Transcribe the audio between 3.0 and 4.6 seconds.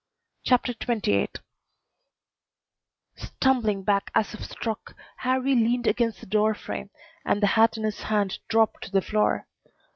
Stumbling back as if